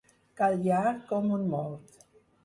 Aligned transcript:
Callar 0.39 0.93
com 1.11 1.27
un 1.35 1.43
mort. 1.51 2.01